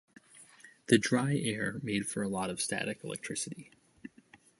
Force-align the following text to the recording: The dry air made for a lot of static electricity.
The 0.87 0.97
dry 0.97 1.35
air 1.35 1.79
made 1.83 2.07
for 2.07 2.23
a 2.23 2.27
lot 2.27 2.49
of 2.49 2.59
static 2.59 3.03
electricity. 3.03 3.69